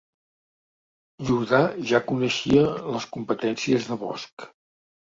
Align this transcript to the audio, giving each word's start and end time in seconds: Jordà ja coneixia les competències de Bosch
Jordà 1.27 1.59
ja 1.93 2.03
coneixia 2.13 2.65
les 2.99 3.09
competències 3.19 3.91
de 3.93 4.03
Bosch 4.07 4.53